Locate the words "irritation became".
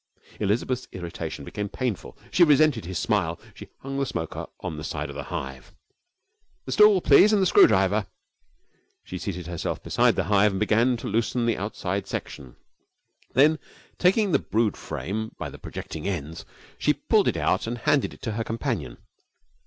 0.93-1.69